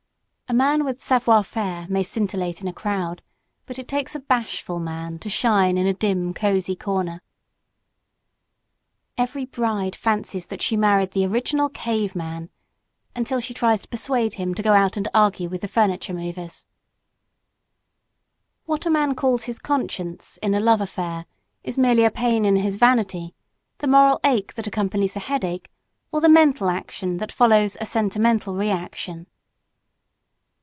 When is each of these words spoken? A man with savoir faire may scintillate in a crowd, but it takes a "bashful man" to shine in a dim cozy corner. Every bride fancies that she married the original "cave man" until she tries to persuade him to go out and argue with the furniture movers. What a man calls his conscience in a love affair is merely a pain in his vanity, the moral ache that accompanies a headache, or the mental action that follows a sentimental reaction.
A 0.47 0.53
man 0.53 0.83
with 0.83 1.01
savoir 1.01 1.45
faire 1.45 1.87
may 1.89 2.03
scintillate 2.03 2.59
in 2.59 2.67
a 2.67 2.73
crowd, 2.73 3.21
but 3.65 3.79
it 3.79 3.87
takes 3.87 4.15
a 4.15 4.19
"bashful 4.19 4.79
man" 4.81 5.17
to 5.19 5.29
shine 5.29 5.77
in 5.77 5.87
a 5.87 5.93
dim 5.93 6.33
cozy 6.33 6.75
corner. 6.75 7.21
Every 9.17 9.45
bride 9.45 9.95
fancies 9.95 10.47
that 10.47 10.61
she 10.61 10.75
married 10.75 11.11
the 11.11 11.25
original 11.25 11.69
"cave 11.69 12.17
man" 12.17 12.49
until 13.15 13.39
she 13.39 13.53
tries 13.53 13.83
to 13.83 13.87
persuade 13.87 14.33
him 14.33 14.53
to 14.55 14.61
go 14.61 14.73
out 14.73 14.97
and 14.97 15.07
argue 15.13 15.47
with 15.47 15.61
the 15.61 15.69
furniture 15.69 16.13
movers. 16.13 16.65
What 18.65 18.85
a 18.85 18.89
man 18.89 19.15
calls 19.15 19.45
his 19.45 19.57
conscience 19.57 20.37
in 20.43 20.53
a 20.53 20.59
love 20.59 20.81
affair 20.81 21.27
is 21.63 21.77
merely 21.77 22.03
a 22.03 22.11
pain 22.11 22.43
in 22.43 22.57
his 22.57 22.75
vanity, 22.75 23.33
the 23.77 23.87
moral 23.87 24.19
ache 24.25 24.55
that 24.55 24.67
accompanies 24.67 25.15
a 25.15 25.19
headache, 25.19 25.71
or 26.11 26.19
the 26.19 26.27
mental 26.27 26.67
action 26.67 27.15
that 27.19 27.31
follows 27.31 27.77
a 27.79 27.85
sentimental 27.85 28.53
reaction. 28.55 29.27